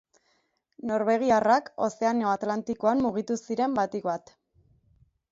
[0.91, 4.33] Norvegiarrak Ozeano Atlantikoan mugitu ziren batik bat.